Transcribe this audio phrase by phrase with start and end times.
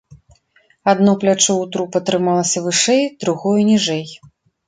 [0.93, 4.05] Адно плячо ў трупа трымалася вышэй, другое ніжэй.